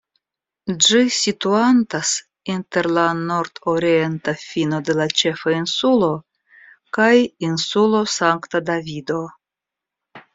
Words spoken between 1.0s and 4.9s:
situantas inter la nordorienta fino